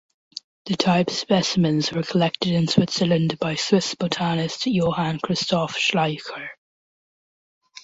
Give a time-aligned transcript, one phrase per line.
[0.65, 6.47] The type specimens were collected in Switzerland by Swiss botanist Johann Christoph Schleicher.